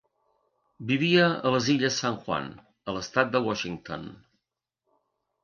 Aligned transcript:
Vivia 0.91 1.27
a 1.49 1.51
les 1.55 1.67
illes 1.73 1.99
San 2.05 2.17
Juan 2.23 2.49
a 2.93 2.97
l'estat 2.97 3.31
de 3.37 3.43
Washington. 3.51 4.09